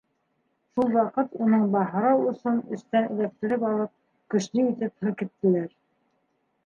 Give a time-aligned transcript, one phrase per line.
[0.75, 3.93] Шул ваҡыт уның баһрау осон эстән эләктереп алып,
[4.35, 5.71] көслө итеп һелкеттеләр.